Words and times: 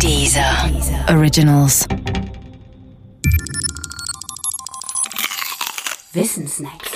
Dieser 0.00 0.70
Originals. 1.08 1.86
Wissensnacks. 6.12 6.90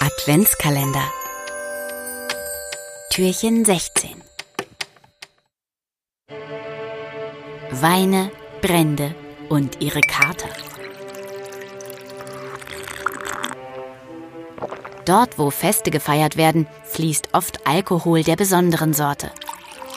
Adventskalender. 0.00 1.04
Türchen 3.12 3.64
16. 3.64 4.10
Weine, 7.70 8.30
Brände 8.60 9.14
und 9.48 9.80
ihre 9.80 10.00
Kater. 10.00 10.48
Dort, 15.10 15.40
wo 15.40 15.50
Feste 15.50 15.90
gefeiert 15.90 16.36
werden, 16.36 16.68
fließt 16.84 17.30
oft 17.32 17.66
Alkohol 17.66 18.22
der 18.22 18.36
besonderen 18.36 18.94
Sorte. 18.94 19.32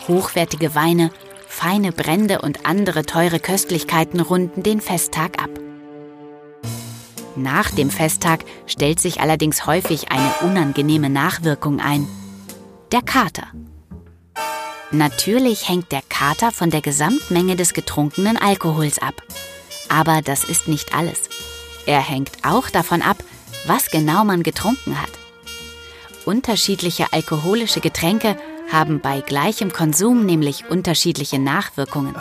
Hochwertige 0.08 0.74
Weine, 0.74 1.12
feine 1.48 1.92
Brände 1.92 2.42
und 2.42 2.66
andere 2.66 3.06
teure 3.06 3.40
Köstlichkeiten 3.40 4.22
runden 4.22 4.64
den 4.64 4.82
Festtag 4.82 5.40
ab. 5.40 5.52
Nach 7.36 7.70
dem 7.70 7.92
Festtag 7.92 8.44
stellt 8.66 9.00
sich 9.00 9.22
allerdings 9.22 9.68
häufig 9.68 10.12
eine 10.12 10.50
unangenehme 10.50 11.12
Nachwirkung 11.12 11.80
ein. 11.80 12.08
Der 12.92 13.04
Kater. 13.04 13.46
Natürlich 14.90 15.70
hängt 15.70 15.92
der 15.92 16.02
Kater 16.10 16.52
von 16.52 16.72
der 16.72 16.82
Gesamtmenge 16.82 17.56
des 17.56 17.76
getrunkenen 17.76 18.36
Alkohols 18.36 18.98
ab. 18.98 19.22
Aber 19.90 20.24
das 20.24 20.44
ist 20.44 20.68
nicht 20.68 20.96
alles. 20.96 21.30
Er 21.86 22.02
hängt 22.02 22.32
auch 22.42 22.72
davon 22.72 23.04
ab, 23.04 23.18
was 23.66 23.90
genau 23.90 24.24
man 24.24 24.44
getrunken 24.44 25.02
hat. 25.02 25.12
Unterschiedliche 26.26 27.12
alkoholische 27.12 27.82
Getränke 27.82 28.38
haben 28.72 29.02
bei 29.02 29.22
gleichem 29.22 29.72
Konsum 29.72 30.26
nämlich 30.26 30.66
unterschiedliche 30.70 31.40
Nachwirkungen. 31.40 32.16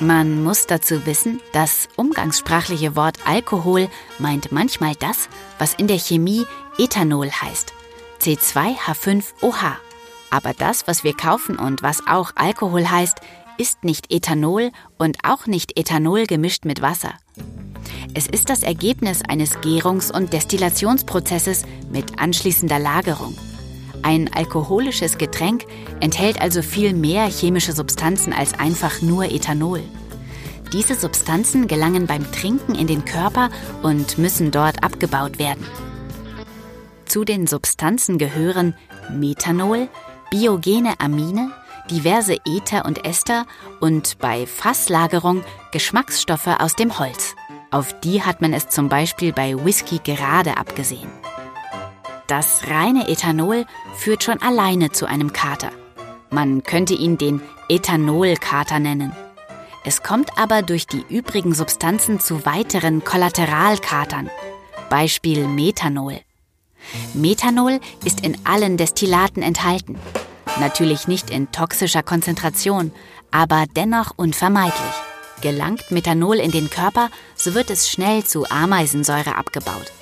Man 0.00 0.42
muss 0.42 0.66
dazu 0.66 1.06
wissen, 1.06 1.40
das 1.52 1.88
umgangssprachliche 1.96 2.96
Wort 2.96 3.18
Alkohol 3.26 3.88
meint 4.18 4.50
manchmal 4.50 4.94
das, 4.96 5.28
was 5.58 5.74
in 5.74 5.86
der 5.86 5.98
Chemie 5.98 6.44
Ethanol 6.78 7.30
heißt. 7.30 7.72
C2H5OH. 8.20 9.76
Aber 10.30 10.52
das, 10.52 10.88
was 10.88 11.04
wir 11.04 11.14
kaufen 11.16 11.56
und 11.56 11.82
was 11.82 12.06
auch 12.08 12.32
Alkohol 12.34 12.90
heißt, 12.90 13.18
ist 13.56 13.84
nicht 13.84 14.12
Ethanol 14.12 14.72
und 14.98 15.18
auch 15.22 15.46
nicht 15.46 15.78
Ethanol 15.78 16.26
gemischt 16.26 16.64
mit 16.64 16.82
Wasser. 16.82 17.14
Es 18.12 18.26
ist 18.26 18.50
das 18.50 18.62
Ergebnis 18.62 19.22
eines 19.26 19.60
Gärungs- 19.60 20.10
und 20.10 20.32
Destillationsprozesses 20.32 21.62
mit 21.90 22.18
anschließender 22.18 22.78
Lagerung. 22.78 23.36
Ein 24.02 24.30
alkoholisches 24.34 25.16
Getränk 25.16 25.64
enthält 26.00 26.40
also 26.40 26.60
viel 26.60 26.92
mehr 26.92 27.24
chemische 27.26 27.72
Substanzen 27.72 28.34
als 28.34 28.52
einfach 28.58 29.00
nur 29.00 29.24
Ethanol. 29.24 29.80
Diese 30.72 30.94
Substanzen 30.94 31.68
gelangen 31.68 32.06
beim 32.06 32.30
Trinken 32.30 32.74
in 32.74 32.86
den 32.86 33.04
Körper 33.04 33.48
und 33.82 34.18
müssen 34.18 34.50
dort 34.50 34.82
abgebaut 34.82 35.38
werden. 35.38 35.64
Zu 37.06 37.24
den 37.24 37.46
Substanzen 37.46 38.18
gehören 38.18 38.74
Methanol, 39.10 39.88
biogene 40.30 40.98
Amine, 41.00 41.52
diverse 41.90 42.36
Ether 42.44 42.84
und 42.84 43.04
Ester 43.04 43.46
und 43.80 44.18
bei 44.18 44.46
Fasslagerung 44.46 45.44
Geschmacksstoffe 45.72 46.58
aus 46.58 46.74
dem 46.74 46.98
Holz. 46.98 47.36
Auf 47.74 47.92
die 48.04 48.22
hat 48.22 48.40
man 48.40 48.52
es 48.52 48.68
zum 48.68 48.88
Beispiel 48.88 49.32
bei 49.32 49.64
Whisky 49.64 49.98
gerade 49.98 50.58
abgesehen. 50.58 51.10
Das 52.28 52.68
reine 52.70 53.08
Ethanol 53.08 53.66
führt 53.96 54.22
schon 54.22 54.40
alleine 54.40 54.92
zu 54.92 55.06
einem 55.06 55.32
Kater. 55.32 55.72
Man 56.30 56.62
könnte 56.62 56.94
ihn 56.94 57.18
den 57.18 57.42
Ethanolkater 57.68 58.78
nennen. 58.78 59.10
Es 59.84 60.04
kommt 60.04 60.38
aber 60.38 60.62
durch 60.62 60.86
die 60.86 61.04
übrigen 61.08 61.52
Substanzen 61.52 62.20
zu 62.20 62.46
weiteren 62.46 63.02
Kollateralkatern. 63.02 64.30
Beispiel 64.88 65.48
Methanol. 65.48 66.20
Methanol 67.12 67.80
ist 68.04 68.24
in 68.24 68.38
allen 68.44 68.76
Destillaten 68.76 69.42
enthalten. 69.42 69.98
Natürlich 70.60 71.08
nicht 71.08 71.28
in 71.28 71.50
toxischer 71.50 72.04
Konzentration, 72.04 72.92
aber 73.32 73.64
dennoch 73.74 74.12
unvermeidlich. 74.14 74.94
Gelangt 75.44 75.90
Methanol 75.90 76.36
in 76.36 76.52
den 76.52 76.70
Körper, 76.70 77.10
so 77.36 77.52
wird 77.52 77.68
es 77.68 77.90
schnell 77.90 78.24
zu 78.24 78.50
Ameisensäure 78.50 79.36
abgebaut. 79.36 79.92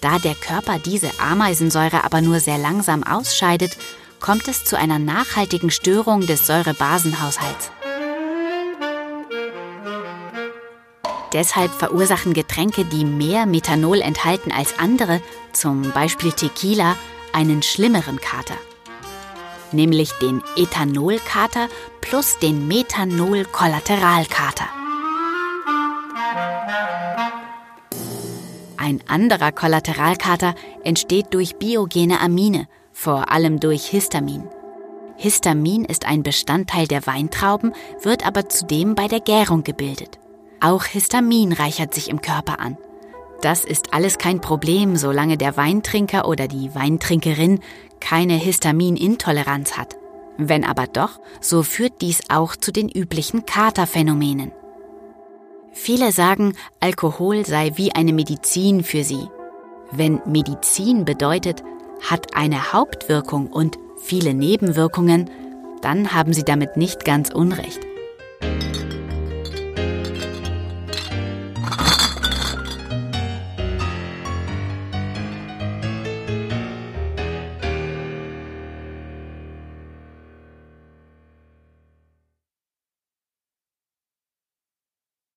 Da 0.00 0.20
der 0.20 0.36
Körper 0.36 0.78
diese 0.78 1.10
Ameisensäure 1.18 2.04
aber 2.04 2.20
nur 2.20 2.38
sehr 2.38 2.56
langsam 2.56 3.02
ausscheidet, 3.02 3.76
kommt 4.20 4.46
es 4.46 4.64
zu 4.64 4.78
einer 4.78 5.00
nachhaltigen 5.00 5.72
Störung 5.72 6.20
des 6.20 6.46
Säurebasenhaushalts. 6.46 7.72
Deshalb 11.32 11.72
verursachen 11.72 12.32
Getränke, 12.32 12.84
die 12.84 13.04
mehr 13.04 13.46
Methanol 13.46 14.00
enthalten 14.00 14.52
als 14.52 14.78
andere, 14.78 15.20
zum 15.52 15.90
Beispiel 15.90 16.30
Tequila, 16.30 16.94
einen 17.32 17.64
schlimmeren 17.64 18.20
Kater. 18.20 18.54
Nämlich 19.76 20.10
den 20.22 20.42
Ethanolkater 20.56 21.68
plus 22.00 22.38
den 22.38 22.66
Methanol-Kollateralkater. 22.66 24.64
Ein 28.78 29.02
anderer 29.06 29.52
Kollateralkater 29.52 30.54
entsteht 30.82 31.34
durch 31.34 31.56
biogene 31.56 32.22
Amine, 32.22 32.68
vor 32.94 33.30
allem 33.30 33.60
durch 33.60 33.84
Histamin. 33.84 34.48
Histamin 35.18 35.84
ist 35.84 36.06
ein 36.06 36.22
Bestandteil 36.22 36.86
der 36.86 37.06
Weintrauben, 37.06 37.74
wird 38.00 38.26
aber 38.26 38.48
zudem 38.48 38.94
bei 38.94 39.08
der 39.08 39.20
Gärung 39.20 39.62
gebildet. 39.62 40.18
Auch 40.58 40.84
Histamin 40.84 41.52
reichert 41.52 41.92
sich 41.92 42.08
im 42.08 42.22
Körper 42.22 42.60
an. 42.60 42.78
Das 43.42 43.66
ist 43.66 43.92
alles 43.92 44.16
kein 44.16 44.40
Problem, 44.40 44.96
solange 44.96 45.36
der 45.36 45.58
Weintrinker 45.58 46.26
oder 46.26 46.48
die 46.48 46.74
Weintrinkerin 46.74 47.60
keine 48.00 48.34
Histaminintoleranz 48.34 49.76
hat. 49.76 49.96
Wenn 50.38 50.64
aber 50.64 50.86
doch, 50.86 51.20
so 51.40 51.62
führt 51.62 52.00
dies 52.00 52.22
auch 52.28 52.56
zu 52.56 52.72
den 52.72 52.88
üblichen 52.88 53.46
Katerphänomenen. 53.46 54.52
Viele 55.72 56.12
sagen, 56.12 56.54
Alkohol 56.80 57.46
sei 57.46 57.72
wie 57.76 57.92
eine 57.92 58.12
Medizin 58.12 58.82
für 58.82 59.04
sie. 59.04 59.28
Wenn 59.92 60.20
Medizin 60.26 61.04
bedeutet, 61.04 61.62
hat 62.00 62.34
eine 62.34 62.72
Hauptwirkung 62.72 63.46
und 63.46 63.78
viele 64.02 64.34
Nebenwirkungen, 64.34 65.30
dann 65.82 66.12
haben 66.12 66.32
sie 66.32 66.44
damit 66.44 66.76
nicht 66.76 67.04
ganz 67.04 67.30
unrecht. 67.30 67.85